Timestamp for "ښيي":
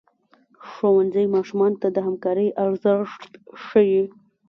3.65-4.03